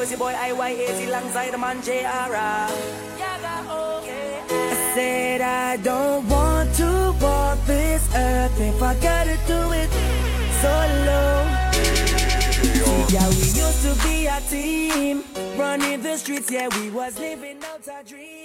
[0.00, 2.32] Josie boy IYAZ alongside the man JR.
[2.34, 2.70] I
[4.94, 9.90] said I don't want to walk this earth if I gotta do it
[10.62, 11.44] solo.
[13.12, 15.22] Yeah, we used to be a team,
[15.58, 16.50] running the streets.
[16.50, 18.39] Yeah, we was living out our dream.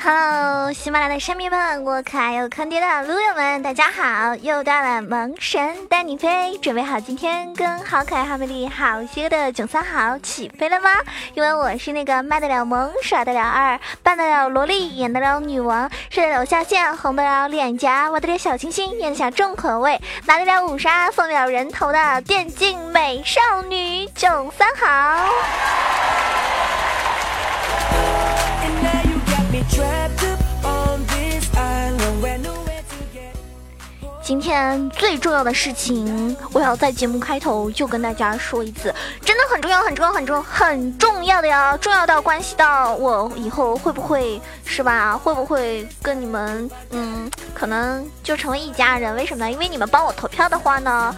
[0.00, 4.36] Hello，喜马拉雅的山民们，我可爱又坑爹的撸友们，大家好！
[4.36, 10.90] 又到了萌神带你飞，准备好今天跟好可爱、好美丽、好邪恶的囧三好起飞了吗？
[11.34, 25.28] 因为我是那个卖得了萌、耍得了二、扮得了萝莉、演得了女王、射得了下线、红得了脸颊、玩得了小清新、咽得下重口味、拿得了五杀、送得了人头的电竞美少女囧三好。
[34.22, 38.94] 今天最重要的事情，我要在节目开头就跟大家说一次，
[39.24, 41.74] 真的很重要，很重要，很重要，很重要的呀！
[41.78, 44.38] 重要到关系到我以后会不会
[44.70, 45.16] 是吧？
[45.16, 49.16] 会不会跟你们，嗯，可能就成为一家人？
[49.16, 49.50] 为什么呢？
[49.50, 51.12] 因为你们帮我投票的话呢，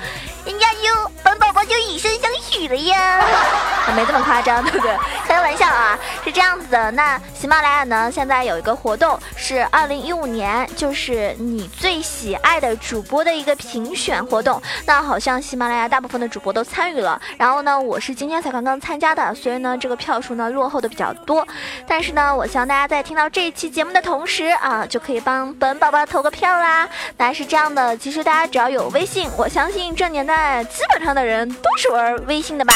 [0.47, 3.23] 人家就本宝宝就以身相许了呀。
[3.97, 4.97] 没这么夸张，对不对？
[5.27, 6.91] 开个玩笑啊，是这样子的。
[6.93, 14.63] 那喜马拉雅呢，现在有一个活动，是二零一五年，就是你最喜爱的主播的一个评选活动。
[14.87, 21.47] 那好像喜马拉雅大部分的主播都参与了，然后呢，我是今天才刚刚参加的，所以呢，这个票数呢落后的比较多。
[21.87, 26.87] 但是呢，我希望大家在听到这这期节目的同时啊，就可以帮本宝宝投个票啦。
[27.17, 32.75] 那是这样的，其实大家只要有微信，我相信这年代基本上的人都是玩微信的吧。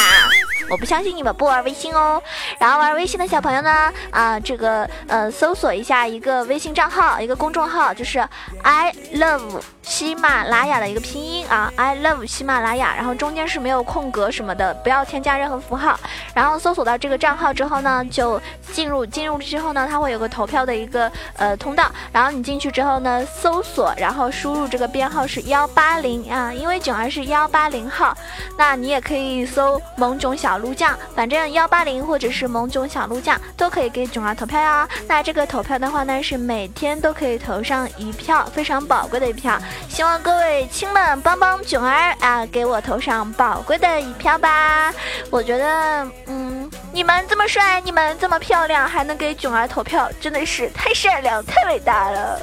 [0.69, 2.21] 我不相信你们不玩微信哦。
[2.59, 8.19] 然后玩微信的小朋友呢，啊，这个呃，搜索一下一个微信账号，一个公众号，就是
[8.63, 15.99] I love 喜马拉雅的一个拼音啊，I love 喜马拉雅，然后中间是没有空格什么的，不要添加任何符号。
[16.33, 18.41] 然后搜索到这个账号之后呢，就
[18.71, 21.91] 进入进入之后呢，它会有个投票的一个呃通道。
[22.11, 28.15] 然后你进去之后呢，搜索，然后输入这个编号是幺八零啊，因为囧儿是幺八零号，
[28.57, 34.87] 那你也可以搜萌囧小鹿酱，反正幺八零或者是萌囧小鹿酱都可以给囧儿投票呀。
[35.07, 39.57] 那这个投票的话呢，是每天都可以投上一票，非常宝贵的一票。
[39.89, 44.93] 希望各位亲们帮帮囧儿啊，给我投上宝贵的一票吧。
[45.29, 52.39] 我觉得，嗯，你们这么帅，你们这么漂亮，还能给囧儿投票，真的是太善良、太伟大了。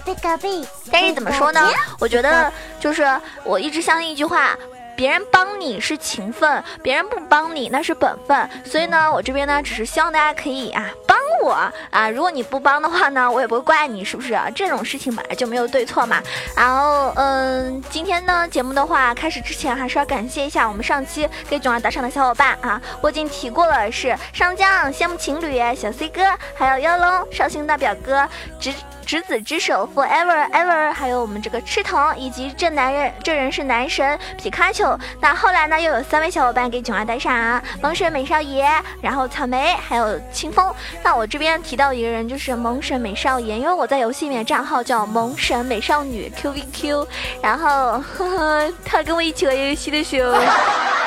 [0.90, 1.60] 但是怎么说呢？
[1.98, 3.06] 我觉得就是
[3.44, 4.56] 我一直相信一句话。
[4.96, 8.48] 别人帮你是情分，别人不帮你那是本分。
[8.64, 11.52] 所以呢，我这边呢，只是希望大家可以啊帮我
[11.90, 12.08] 啊。
[12.10, 14.38] 如果你不帮的话呢，我也不会怪你，是不是？
[14.54, 16.22] 这种事情本来就没有对错嘛。
[16.56, 22.80] 然后，嗯，今天呢节目的话，开始之前还是要感谢一下我们上期给囧儿打赏的小伙伴啊。
[23.00, 26.22] 我已经提过了，是上将、羡慕情侣、小 C 哥，
[26.54, 28.28] 还有妖龙、绍兴大表哥、
[28.60, 28.72] 直。
[29.04, 34.98] 执子之手，forever ever，还有我们这个赤瞳，以及这男人，这人是男神皮卡丘。
[35.20, 38.66] 那后来呢，又有三位小伙伴给囧儿打赏，萌神美少爷，
[39.00, 40.72] 然后草莓，还有清风。
[41.02, 47.06] 那我这边提到一个人，就是萌神美少爷，因为我在游戏里面账号叫萌神美少女 QVQ，
[47.42, 50.32] 然后呵呵，他跟我一起玩游戏的时候，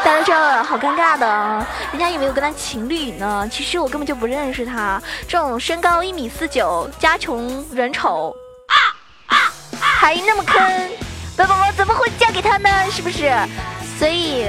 [0.06, 5.02] 大家知道好尴尬的，人家以为我跟他情侣呢，其实我根本就不认识他。
[5.28, 7.86] 这种身高一米四九，家穷人。
[7.86, 8.36] 人丑，
[9.80, 10.60] 还那么坑，
[11.38, 12.70] 本宝宝怎么会嫁给他呢？
[12.92, 13.32] 是不是？
[13.98, 14.46] 所以。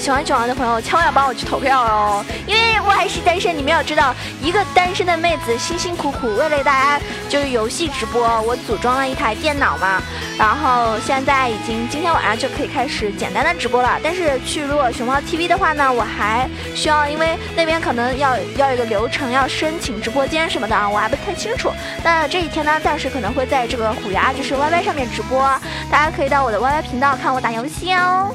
[0.00, 3.54] 喜欢九儿的朋友，千万要帮我去投票哦，因为我还是单身。
[3.56, 10.00] 你们要知道，一个单身的妹子辛辛苦苦为了大家就是游戏直播，我组装了一台电脑嘛，
[10.38, 13.98] 然后现在已经今天晚上就可以开始简单的直播了。
[14.02, 21.70] 但是去如果熊猫 TV 的话呢，我还需要，因为那边可能要要一个流程，要申请直播间什么的啊，我还不太清楚。
[22.02, 25.42] 那这几天呢，暂时可能会在这个虎牙就是 YY 上面直播，
[25.90, 28.34] 大家可以到我的 YY 频道看我打游戏哦。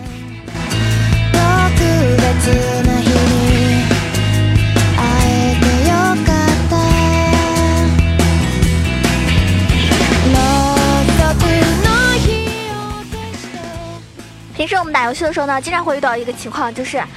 [14.56, 17.07] 平时我们打游戏的时候呢，经常会遇到一个情况，就是啊，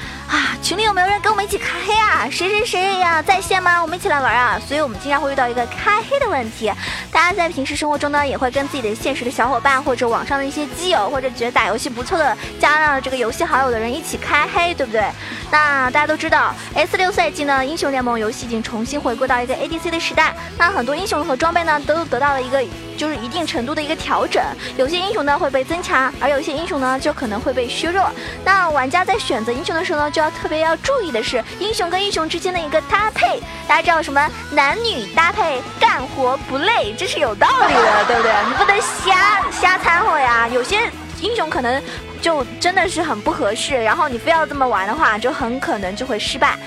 [0.68, 2.28] 群里有没有人跟我们一起开黑啊？
[2.30, 3.80] 谁谁谁呀，在线吗？
[3.80, 4.60] 我们一起来玩啊！
[4.68, 6.70] 所以我们经常会遇到一个开黑的问题。
[7.10, 15.02] 大家在平时生活中呢，也会跟自己的现实的小伙伴，或者网上的一些基友，或者觉得打游戏不错的，加上这个游戏好友的人一起开黑，对不对？
[15.50, 20.36] 那大家都知道，S 六赛季呢，英雄联盟游戏已经重新回归到一个 ADC 的时代。
[20.58, 22.62] 那很多英雄和装备呢，都得到了一个
[22.98, 24.44] 就是一定程度的一个调整。
[24.76, 28.10] 有些英雄呢会被增强，而有些英雄呢就可能会被削弱。
[28.44, 30.58] 那玩家在选择英雄的时候呢，就要特别。
[30.58, 33.40] 要注意的是英雄跟英雄之间的一个搭配。
[33.68, 38.32] 大家知道什么男女搭配干活不累，这是有道理的，对不对？
[38.48, 40.48] 你不能瞎瞎掺和呀。
[40.48, 40.90] 有些
[41.20, 41.80] 英雄可能
[42.20, 46.58] 就真的是很不合适，然后你非要这么玩的话，就很可能就会失败。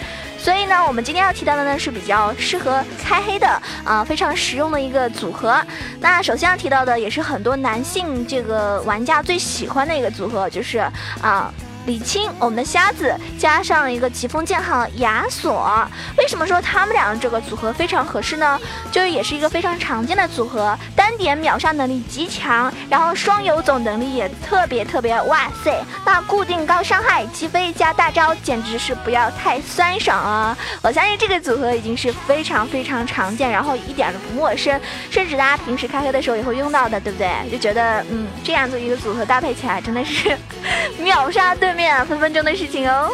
[0.41, 3.47] 所以呢，我们今天要提到的呢是比较适合开黑的
[3.85, 5.61] 啊，非常实用的一个组合。
[5.99, 10.79] 那首先要提到的也是很多男性这个玩家最喜欢的一个组合，就是
[11.21, 11.53] 啊。
[11.87, 15.87] 李青，我们的瞎子加上一个疾风剑号亚索，
[16.17, 18.59] 为什么说他们俩这个组合非常合适呢？
[18.91, 25.83] 就是也是一个非常常见的组合，单点秒杀能力极强，然后双游走能力也特别特别哇塞！
[26.05, 30.55] 那固定高伤害，击飞加大招，简直是不要太酸爽啊！
[30.83, 34.79] 我相信这个组合已经是非常非常常见，然后一点都不陌生，
[35.09, 37.49] 甚至大家平时开黑的时候也会用到的，对不对？
[37.51, 40.37] 就觉得嗯，这样子一个组合搭配起来真的是
[41.01, 41.70] 秒杀对。
[41.73, 43.11] 面分分钟的事情哦。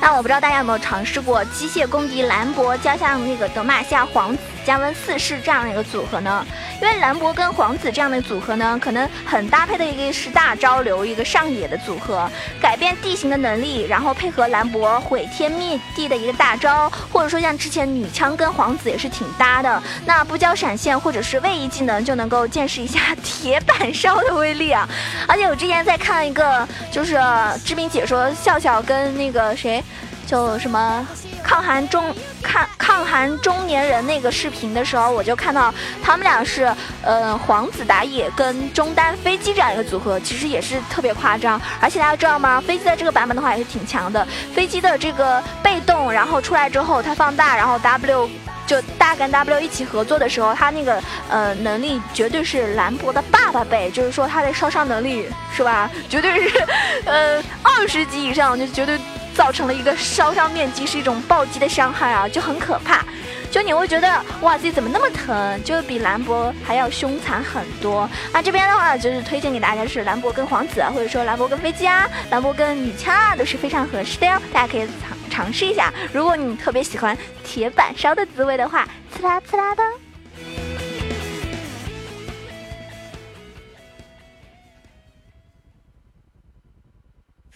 [0.00, 6.46] 那我不知道大家有没有尝试过机械公敌兰博加上那个德玛西亚皇子加温四世这样的一个组合呢？
[6.80, 12.28] 因为兰博跟皇子这样的组合呢，可能很搭配的一个是大招流一个上野的组合，
[12.60, 19.82] 改变地形的能力，然后配合兰博毁天灭地的一个大招，或者说像之前女枪跟皇子也是挺搭的。
[20.04, 24.88] 那不交闪现或者是位移技能就能够见识一下 铁板烧的威力啊！
[25.28, 27.20] 而且我之前在看一个就是
[27.64, 29.82] 知名解说笑笑跟那个谁。
[30.26, 31.06] 就什么
[31.42, 35.72] 抗寒中抗抗寒中年人那个视频的时候，我就看到
[36.02, 41.60] 他们俩是呃皇子打野跟中单飞机这样一个组合，其实也是特别夸张。
[41.80, 42.60] 而且大家知道吗？
[42.60, 44.26] 飞机在这个版本的话也是挺强的。
[44.54, 48.30] 飞机的这个被动，然后出来之后他放大，然后 W
[48.66, 55.90] 就大跟 W 一起合作的时候，他那个呃能力绝对是兰博的爸爸倍，就是说他的烧伤能力是吧？
[56.08, 56.58] 绝对是
[57.04, 58.98] 呃二十级以上，就绝对。
[59.34, 63.04] 造成了一个烧伤面积是一种暴击的伤害啊，就很可怕。
[63.50, 64.08] 就你会觉得
[64.40, 68.08] 哇自己怎么那么疼，就比兰博还要凶残很多。
[68.32, 74.40] 那，这边的话就是推荐给大家是兰博跟皇子，啊或者说兰博跟飞机啊，兰博跟女枪啊都是非常合适的哟。
[74.54, 75.92] 大家可以尝尝试一下。
[76.14, 79.82] 如果你特别喜欢铁板烧的滋味的话，刺啦刺啦的。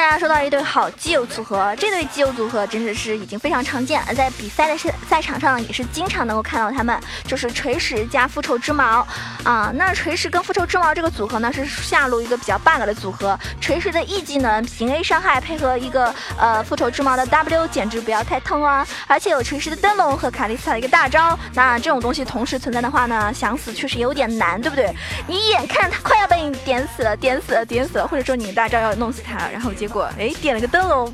[0.00, 9.06] 大家说到一对好基友组合，这对基友组合真的是已经非常常见，在比赛的赛赛场上也是经常能够看到他们，就是锤石加复仇之矛
[9.44, 9.70] 啊。
[9.74, 13.38] 那锤石跟复仇之矛这个组合呢，是下路一个比较 bug 的组合。
[13.60, 18.86] 锤石的 E 技能平 A 伤害配合一个呃复仇之矛的 W，简直不要太痛啊！
[19.06, 24.90] 而且有锤石的灯笼和卡莉斯塔的一个大招，那这种东西同时存在的话呢，想死确实有点难，对不对？
[25.26, 29.70] 你眼看他快要被你点死了，点死了，点死了，或者说你大招要弄死他，然后。
[29.80, 31.12] 结果果哎，点了个灯笼，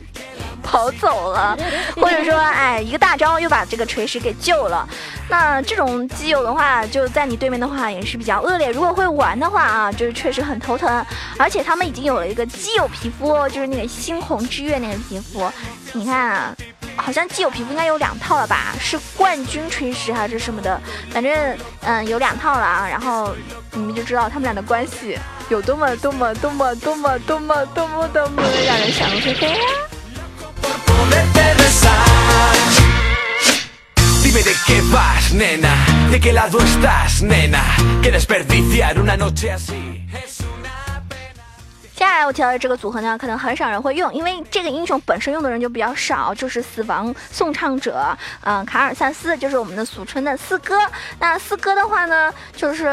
[0.63, 1.57] 跑走了，
[1.97, 4.89] 或者说哎，一个大招又把这个锤石给救了。
[5.29, 8.71] 那这种基友的话，就在你对面的话也是比较恶劣。
[8.71, 11.05] 如果会玩的话啊，就是确实很头疼。
[11.37, 15.51] 而且他们已经有了一个基友皮肤，就是那个猩红之月那个皮肤。
[15.93, 16.57] 你看啊，
[16.95, 18.73] 好像基友皮肤应该有两套了吧？
[18.79, 20.81] 是冠军锤石还是什么的？
[21.11, 22.87] 反正嗯，有两套了啊。
[22.89, 23.35] 然后
[23.73, 25.19] 你们就知道他们俩的关系。
[25.49, 29.57] 有多么多么多么多么多么多么多么让人想入非非呀！
[41.95, 50.75] 接下来我提到的这个组合呢，可能很少人会用，因为这个英雄本身用的人就比较少，就是死亡颂唱者，嗯，卡尔萨斯，就是我们的俗称的四哥。
[51.21, 52.85] 那四哥的话呢，就是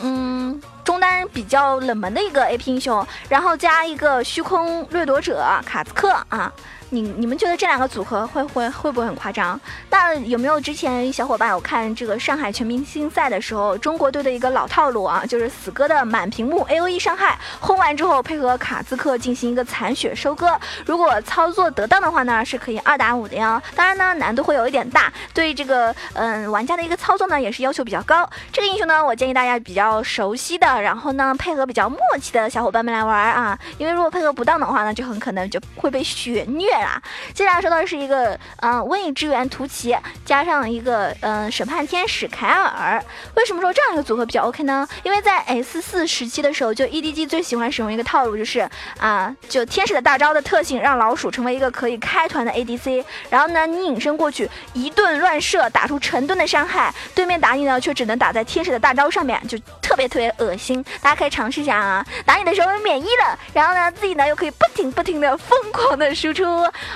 [0.00, 0.60] 嗯。
[0.84, 6.50] 中单比较冷门的一个 A P 英雄，然后加一个虚空掠夺者卡兹克啊。
[6.90, 9.60] 你你们觉得这两个组合会会会不会很夸张？
[9.90, 20.58] 那有没有之前小伙伴有看这个上海全明星赛的时候，中国队的一个老套路啊，就是死歌的满屏幕 A O E 伤害，轰完之后配合卡兹克进行一个残血收割。
[20.86, 23.62] 如果操作得当的话呢，是可以二打五的呀。
[23.76, 28.28] 当然呢，难度会有一点大，对这个嗯玩家的一个操作呢，也是要求比较高。
[28.50, 36.77] 这个英雄呢，我建议大家比较熟悉的，然后呢配合比较默契的小伙伴们来玩啊，因为如果配合不当的话呢，就很可能就会被血虐。
[36.82, 37.00] 啦。
[37.34, 43.02] 接下来说到是一个嗯瘟疫之源图奇加上一个嗯审判天使凯尔。
[43.34, 44.86] 为什么说这样一个组合比较 OK 呢？
[45.02, 48.68] 因为在 S 四时期的时候，就 EDG 最喜欢使用一个套路，就是
[48.98, 60.84] 啊就天使的大招的特性让老鼠成为一个可以开团的 ADC，然后呢你隐身过去一顿乱射，打出成吨的伤害，对面打你呢却只能打在天使的大招上面，就特别特别恶心。
[61.00, 66.44] 大家可以尝试一下啊，打你的时候免疫了，然后呢自己呢又可以不停不停的疯狂的输出，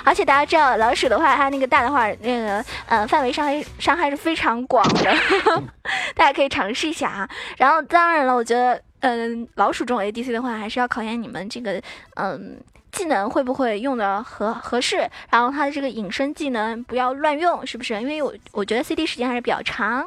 [0.05, 5.15] 而且大家知道老鼠的话，它那个大的话，那个呃范围伤害伤害是非常广的，
[6.15, 7.29] 大家可以尝试一下啊。
[7.57, 11.81] 然后当然了，我觉得嗯老鼠这种 ADC 的话，还是要考验你们这个
[12.17, 12.61] 嗯。
[12.93, 15.09] 技能会不会用的合合适？
[15.31, 17.99] 然后它的这个隐身技能不要乱用，是不是？
[17.99, 20.07] 因为我我觉得 CD 时间还是比较长。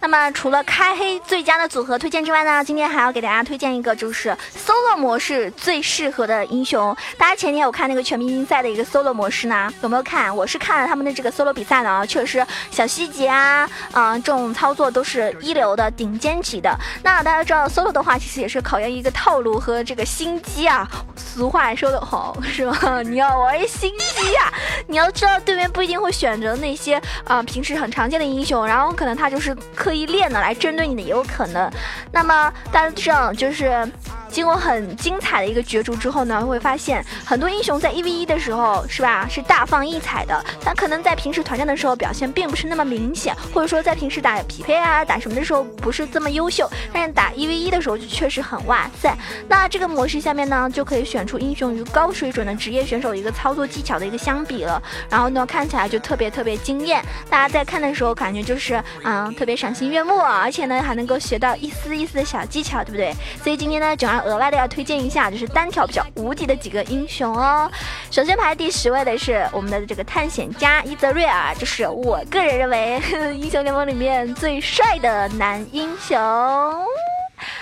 [0.00, 6.96] 那么除了开黑最佳的组合推荐之外呢，今天还要给大家推荐一个就是 solo 模式最适合的英雄。
[7.18, 9.72] 大家前天有看那个全明星赛的一个 solo 模式呢？
[9.82, 10.34] 有没有看？
[10.34, 16.72] 我是看了他们的这个 solo 比赛的啊，确实小细节啊，啊、这种操作都是一流的顶尖级的。
[17.02, 20.88] 那大家知道 solo 的话，其实也是考验一个套路和这个心机啊。
[21.16, 23.02] 俗话说得好， 是吧？
[23.02, 24.52] 你要玩心机啊、
[24.86, 31.70] 你要知道对面不一定会选择那些啊、平时很常见的英雄，然后可能他就是刻意练的来针对你的也有可能。
[32.10, 33.88] 那么大家知道，就是
[34.36, 49.16] 经过很精彩的一个角逐之后呢，会发现很多英雄在一 v 一的时候是吧是大放异彩的，但可能在平时团战的时候表现并不是那么明显，或者说在平时打匹配啊打什么的时候不是这么优秀，但是打一 v 一的时候就确实很哇塞。
[49.48, 63.14] 那这个模式下面呢，就可以选出英雄与高水准的职业选手一个操作技巧的一个相比了，然后呢看起来就特别特别惊艳，大家在看的时候感觉就是嗯特别赏心悦目，而且呢还能够学到一丝一丝的小技巧，对不对？
[63.42, 67.70] 所以今天呢，九儿额外的要推荐一下，就是单挑比较无敌的几个英雄哦。
[68.10, 73.00] 首先排第十位的是我们的这个探险家伊泽瑞尔，就是我个人认为
[73.38, 76.18] 英雄联盟里面最帅的男英雄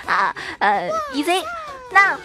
[0.06, 1.42] 啊，呃，EZ。
[1.90, 2.18] 那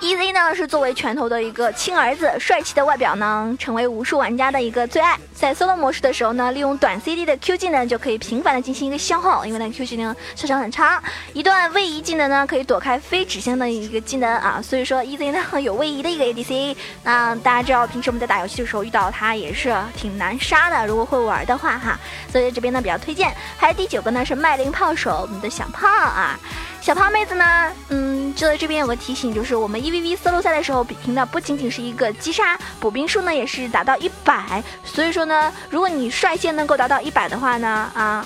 [0.00, 5.18] EZ 呢是作为拳头的一个亲儿子，帅气的外表呢，成为无数玩家的一个最爱。
[5.34, 11.02] 在 solo 模式的时候呢，利用短 CD 的 Q 技能就可以频繁的进行一个消耗，因为那 Q 技能射程很长。
[11.32, 16.76] 一段位移技能呢，可以躲开非指向的一个技能啊，所以说 EZ 呢 有位移的一个 ADC。
[17.02, 21.98] 那大家知道，平时我们在打游戏的时候遇到它也是挺难杀的，如果会玩的话哈。
[22.30, 23.34] 所以这边呢比较推荐。
[23.56, 26.38] 还有第九个呢是麦林炮手，我们的小胖啊。
[26.80, 38.24] 小胖妹子呢，嗯，就在这边有个提醒，就是我们 EVV 四路赛的时候比拼的不仅仅是一个击杀，补兵数呢也是达到一百，所以说呢，如果你率先能够达到一百的话呢，啊。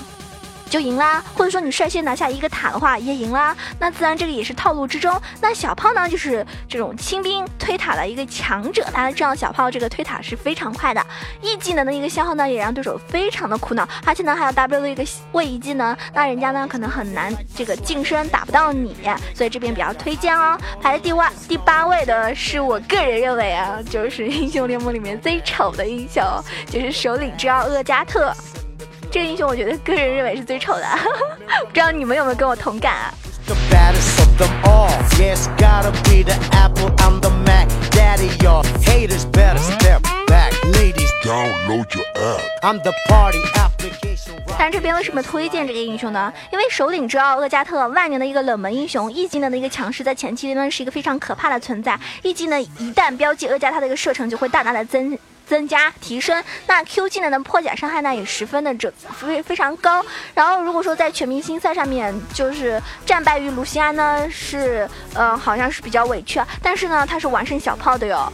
[0.73, 5.21] 就赢啦，或者说你率先拿下一个塔的话也赢啦，那自然这个也是套路之中。
[5.39, 11.07] 那小炮呢，就是这种清兵推塔的一个强者，那这样小炮这个推塔是非常快的
[11.43, 18.97] ，E 技能的一个消耗呢，也让对手非常的苦恼，而且呢还有 W 的一个位移技能，那人家呢可能很难这个近身打不到你，
[19.35, 20.57] 所以这边比较推荐哦。
[20.81, 26.25] 排在第八第八位的是我个人认为啊，就是英雄联盟里面最丑的英雄，
[26.67, 28.35] 就是首领之二厄加特。
[29.13, 30.87] 这个英雄我觉得个人认为是最丑的，
[31.67, 33.13] 不知道你们有没有跟我同感啊
[33.45, 34.89] ？The baddest of them all.
[35.21, 36.91] Yes, gotta be the apple.
[36.97, 37.69] I'm the Mac.
[37.91, 40.55] Daddy, your haters better step back.
[40.73, 42.41] Ladies, Download your app.
[42.63, 44.33] I'm the party application.
[44.59, 46.33] 但是这边为什么推荐这个英雄呢？
[46.51, 52.01] 因为首领之二厄加特万年的一个冷门英雄，E 技能的一个强势在前期阶段是一个非常可怕的存在。
[52.23, 55.19] E 技能一旦标记厄加特的一个射程，就会大大的增。
[55.47, 60.05] 增加提升，那 Q 技能的破甲伤害呢也十分的这非非常高。
[60.35, 68.33] 然后如果说在全明星赛上面就是战败于卢锡安呢，是呃好像是比较委屈啊，但是呢他是完胜小炮的哟。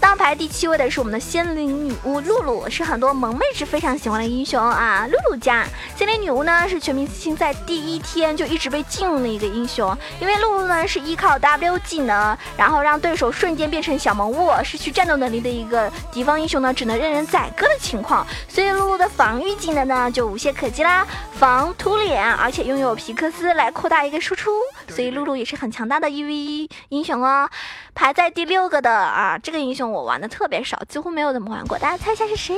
[0.00, 5.06] 当排第七位的是我们的仙灵女巫露露，是很多萌妹是非常喜欢的英雄啊。
[5.06, 24.52] 露露家仙灵女巫呢是全明星赛第一天就一直被禁用的一个英雄，因为露露呢是依靠 W 技能，然后让对手瞬间变成小萌物，失去战斗能力的一个敌方英雄呢，只能任人宰割的情况，所以露露的防御技能呢就无懈可击啦，防突脸，而且拥有皮克斯来扩大一个输出，
[24.88, 27.50] 所以露露也是很强大的一 v 一英雄哦。
[27.94, 32.54] 排在第六个的啊，这个英雄我玩的特别少几乎没有怎么玩过大家猜一下是谁？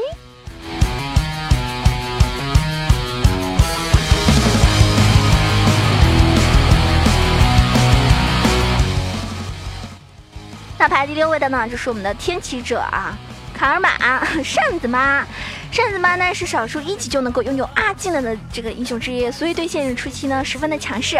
[10.78, 13.14] 那排第六位的呢就是我们的天启者啊
[13.54, 13.90] 卡尔玛
[14.42, 15.26] 扇子妈。
[15.70, 21.16] 扇子妈呢是少数一级就能够拥有二技能的这个英雄之一，所以对线人初期呢十分的强势。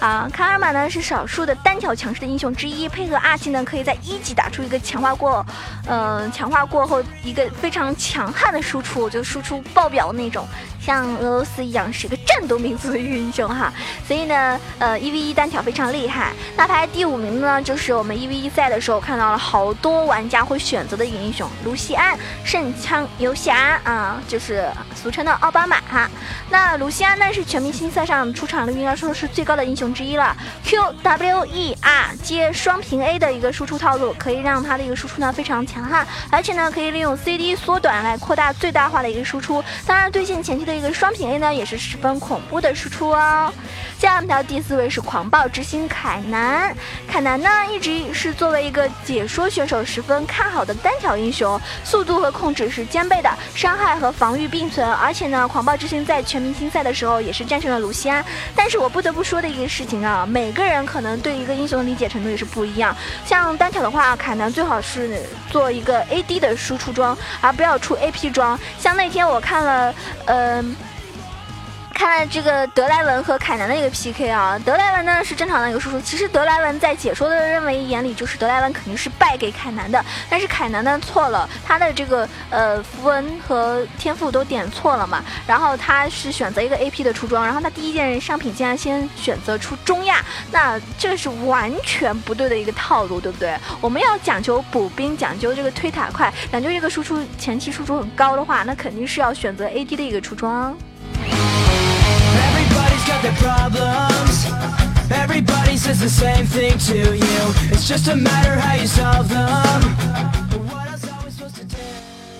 [0.00, 5.44] 啊，卡尔玛呢是少数的单挑强势的英雄之一，配合二技能可以在一级打出一个强化过，
[5.86, 10.46] 嗯、强化过后一个非常强悍的输出，就输出爆表的那种，
[10.80, 13.72] 像俄罗斯一样是一个战斗民族的英雄哈。
[14.06, 16.32] 所以呢，呃，一 v 一单挑非常厉害。
[16.56, 26.10] 那排第五名呢，就是我们一 v 一赛的时候看到了好多玩家会选择的一个英雄卢锡安，圣枪游侠啊，啊就是俗称的奥巴马哈。
[26.50, 39.62] 那卢锡安呢是全明星赛上出场率应该说是最高的英雄之一了，Q W E R 接双平 A 的一个输出套路，可以让他的一个输出呢非常强悍，而且呢可以利用 CD 缩短来扩大最大化的一个输出。
[39.86, 43.52] 当然，对线前期的一个双平 A 呢也是十分恐怖的输出哦。
[43.98, 46.74] 下一条第四位是狂暴之星凯南，
[47.06, 58.24] 凯南呢一直是作为一个解说选手十分看好的单挑英雄，速度和控制是兼备的，伤害和防御并存，而且呢，狂暴之星在全明星赛的时候也是战胜了卢锡安。
[58.56, 62.96] 但是我不得不说的一个事情啊，每个人可能对一个英雄的理解程度也是不一样。
[63.24, 68.58] 像单挑的话，凯南最好是做一个 AD 的输出装，而不要出 AP 装。
[68.78, 69.94] 像那天我看了，
[70.26, 70.76] 嗯、
[72.02, 93.56] 看这个德莱文和凯南的一个 PK 啊，德莱文呢是正常的一个输出，其实德莱文在解说的认为眼里就是德莱文肯定是败给凯南的，但是凯南呢错了，他的这个呃符文和天赋都点错了嘛，然后他是选择一个 AP 的出装，然后他第一件商品竟然先选择出中亚，那这是完全不对的一个套路，对不对？
[93.80, 100.76] 我们要讲究补兵，讲究这个推塔快，讲究这个输出前期输出很高的话，那肯定是要选择 AD 的一个出装。
[103.22, 104.46] The problems.
[105.10, 107.40] Everybody says the same thing to you.
[107.70, 109.82] It's just a matter how you solve them.
[110.66, 111.76] What else are we supposed to do?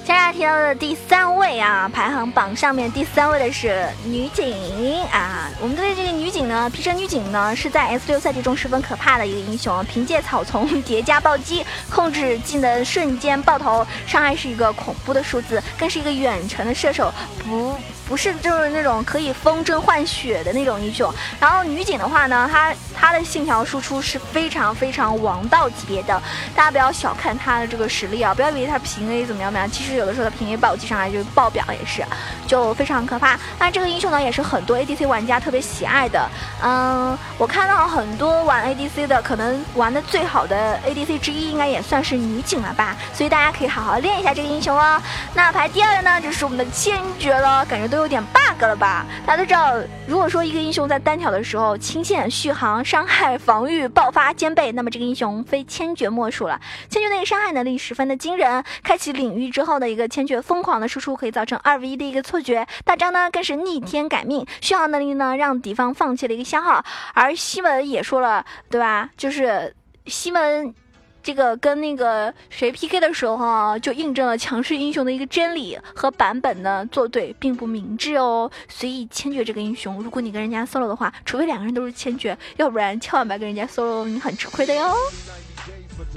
[0.04, 5.48] 接下来提到的第三位啊，排行榜上面第三位的是女警啊。
[5.60, 17.12] 我们对这个女警呢，皮神女警呢是在 S 六赛季中十分可怕的一个英雄，凭借草丛叠加暴击，控制技能瞬间爆头，伤害是一个恐怖的数字，更是一个远程的射手，
[17.44, 17.76] 不。
[18.12, 26.22] 不是就是那种可以风筝换血的那种英雄，然后女警的话呢，她她的信条输出是非常非常王道级别的，
[26.54, 32.04] 大家不要小看她的这个实力啊，不要以为她平 A 怎么样怎么样，其实有的时候她平 A 暴击上来就爆表也是，
[32.46, 33.38] 就非常可怕。
[33.58, 36.28] 那这个英雄呢，也是很多 ADC 玩家特别喜爱的。
[36.62, 42.94] 嗯，我看到很多玩 ADC 的，可能玩的最好的 ADC 之一，应该也算是女警了吧。
[43.14, 45.00] 所以大家可以好好练一下这个英雄哦。
[45.32, 49.06] 那排第二的呢，就是我们的千珏了，感觉都有点 bug 了吧？
[49.24, 49.76] 大家都知道，
[50.08, 56.60] 如果说一个英雄在单挑的时候，清线、续航、伤害、防御、爆发兼备，那么这个英雄非千珏莫属了。
[56.90, 62.66] 千珏的一个伤害能力十分的惊人，开启领域之后的一个千珏疯狂的输出，可以造成二 v 一的一个错觉。
[62.84, 66.84] 大招呢更是逆天改命，续航能力呢让敌方放弃了一个消耗。
[67.14, 69.10] 而西门也说了，对吧？
[69.16, 69.74] 就是
[70.06, 70.74] 西门。
[71.22, 78.50] 这个跟那个谁 PK 的时候啊，就印证了强势英雄的一个真理，和版本呢作对并不明智哦。
[78.68, 84.92] 所以千珏这个英雄，如果你跟人家 solo 的话，除非两个人都是千珏，要不然千万别跟人家 solo，你很吃亏的哟。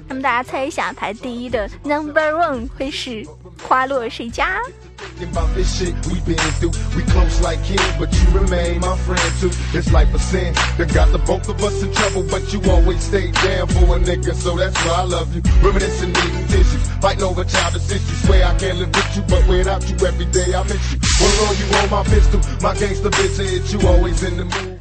[0.08, 3.24] 那么大家猜一下，排第一的 Number One 会是
[3.63, 4.61] 花落谁家？
[5.01, 6.73] Thinking about this shit we been through.
[6.95, 9.51] We close like kin, but you remain my friend too.
[9.73, 13.03] It's like a sin that got the both of us in trouble, but you always
[13.03, 15.43] stay down for a nigga, so that's why I love you.
[15.63, 18.23] Reminiscing, needing tissues, fighting over childish issues.
[18.25, 20.99] Swear I can't live with you, but without you every day I miss you.
[21.21, 24.74] Well, on you on my pistol, my gangster bitch hit you always in the mood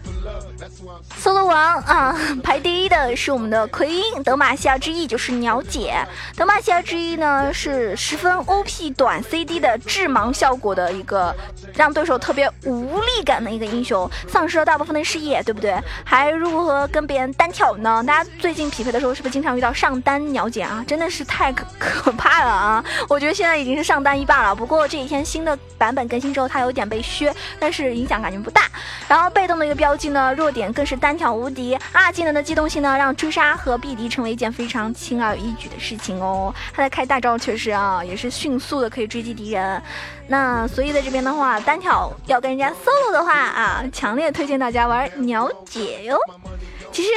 [1.25, 5.97] Solo 王啊，排第一的是我们的奎因德玛西亚之翼，就是鸟姐。
[6.37, 11.35] 德玛西亚之翼呢是十分 OP 短 CD 的致盲效果的一个，
[11.75, 15.75] 让对手特别无力感的一个英雄，丧失了大部分的视野，对不对？
[16.05, 18.05] 还如何跟别人单挑呢？
[18.07, 20.85] 大家最近匹配的时候是不是经常遇到上单鸟姐啊？
[20.87, 22.85] 真的是太可可怕了啊！
[23.09, 28.65] 我觉得现在已经是上单一霸了，不过这几天新的版本更新之后，它有点被削，但是影响感觉不大。
[29.09, 31.79] 然后被动的一个标记呢，弱点更是单单挑无敌。
[31.93, 36.53] 二技能的机动性呢，让追杀和避敌成为一件非常轻而易举的事情哦。
[36.73, 39.81] 他在开大招确实啊，也是迅速的可以追击敌人。
[40.27, 46.19] 那所以在这边的话，单挑要跟人家 solo 的话啊，强烈推荐大家玩鸟姐哟。
[46.91, 47.11] 其实。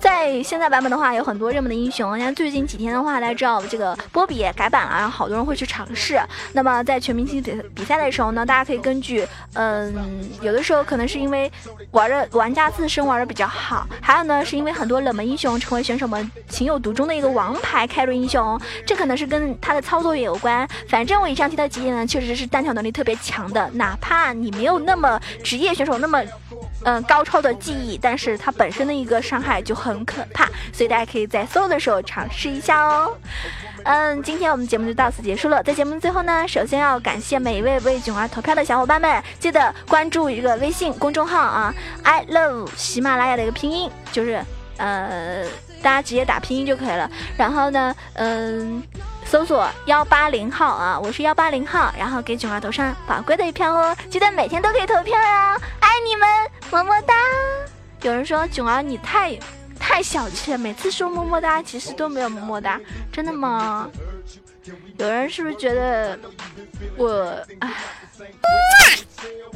[0.00, 2.18] 在现在版本的话，有很多热门的英雄。
[2.18, 6.18] 像最近几天的话，大家知道这个波比改版了，然后好多人会去尝试。
[6.54, 9.94] 那么在全明星比比赛的时候呢，大家可以根据，嗯，
[10.40, 11.50] 有的时候可能是因为
[11.90, 20.66] 玩的玩家自身玩的比较好，还有呢是因为很多冷门英雄成为选手们情有独钟的一个王牌开路英雄，这可能是跟他的操作也有关。
[20.88, 26.22] 反正我以上提到几点呢，确实是单挑能力特别强的，哪怕你没有那么职业选手那么。
[26.84, 33.14] 嗯，高超的技艺，但是它本身的一个伤害就很可怕，所以大家可以在搜的时候尝试一下哦。
[33.84, 35.62] 嗯，今天我们节目就到此结束了。
[35.62, 44.42] 在节目最后呢，首先要感谢每一位为囧儿投票的小伙伴们，记得关注一个微信公众号啊，I love 喜马拉雅的一个拼音，就是
[44.78, 45.44] 呃，
[45.82, 47.10] 大家直接打拼音就可以了。
[47.36, 48.82] 然后呢，嗯。
[49.30, 56.28] 搜索幺八零号啊，我是幺八零号，然后给囧儿投上宝贵的一票哦，记得每天都可以投票呀，爱你们，
[56.72, 57.14] 么么哒。
[58.02, 59.38] 有人说囧儿你太
[59.78, 62.80] 太小气了，每次说么么哒，其实都没有么么哒，
[63.12, 63.88] 真的吗？
[64.98, 66.18] 有人是不是觉得
[66.96, 67.72] 我唉？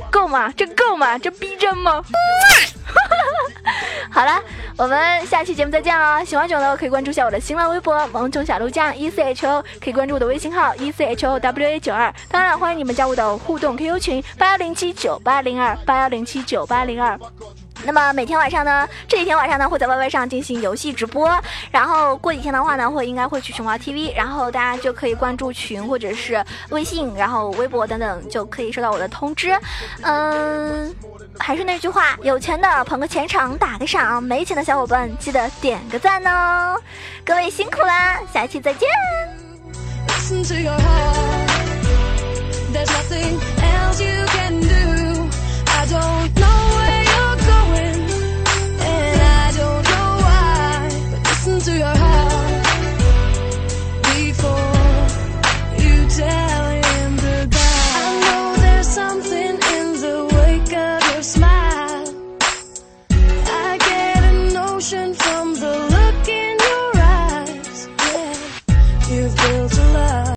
[0.08, 0.52] 够吗？
[0.56, 1.18] 这够吗？
[1.18, 2.00] 这逼真吗？
[4.10, 4.40] 好了，
[4.76, 6.24] 我们下期节目再见了。
[6.24, 12.14] 喜欢囧的可以关注一下我的新浪微博萌囧小鹿酱 E C H O，可以关注我的微信号 E C H O W A 九二。
[12.28, 17.18] 当然欢迎你们加入我的互动 QQ 群八幺零七九八零二八幺零七九八零二。
[17.84, 21.30] 那么每天晚上呢，这几天晚上呢会在 YY 上进行游戏直播，
[21.70, 29.52] 然后过几天的话呢会应该会去熊猫 TV，然后大家就可以关注群或者是微信，然后微博等等就可以收到我的通知。
[30.02, 30.94] 嗯，
[31.38, 36.80] 还是那句话，有钱的捧个钱场打个赏，没钱的小伙伴记得点个赞哦。
[37.24, 38.88] 各位辛苦啦，下期再见。
[40.08, 41.50] Listen to your heart.
[42.72, 45.28] There's nothing else you can do.
[45.66, 46.43] I don't